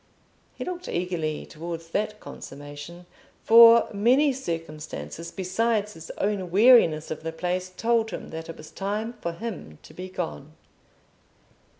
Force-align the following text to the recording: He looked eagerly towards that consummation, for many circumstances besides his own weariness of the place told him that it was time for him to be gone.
He 0.55 0.65
looked 0.65 0.89
eagerly 0.89 1.45
towards 1.45 1.89
that 1.89 2.19
consummation, 2.19 3.05
for 3.43 3.87
many 3.93 4.33
circumstances 4.33 5.29
besides 5.31 5.93
his 5.93 6.09
own 6.17 6.49
weariness 6.49 7.11
of 7.11 7.21
the 7.21 7.31
place 7.31 7.69
told 7.77 8.09
him 8.09 8.29
that 8.31 8.49
it 8.49 8.57
was 8.57 8.71
time 8.71 9.13
for 9.21 9.33
him 9.33 9.77
to 9.83 9.93
be 9.93 10.09
gone. 10.09 10.53